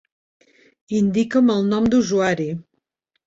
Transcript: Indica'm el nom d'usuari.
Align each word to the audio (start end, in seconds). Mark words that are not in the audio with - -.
Indica'm 0.99 1.53
el 1.57 1.69
nom 1.73 1.89
d'usuari. 1.95 2.49